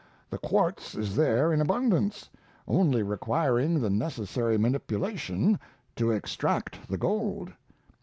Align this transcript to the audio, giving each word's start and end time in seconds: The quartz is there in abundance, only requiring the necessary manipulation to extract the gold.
The 0.31 0.39
quartz 0.39 0.95
is 0.95 1.15
there 1.15 1.53
in 1.53 1.61
abundance, 1.61 2.27
only 2.67 3.03
requiring 3.03 3.79
the 3.79 3.91
necessary 3.91 4.57
manipulation 4.57 5.59
to 5.95 6.09
extract 6.09 6.89
the 6.89 6.97
gold. 6.97 7.53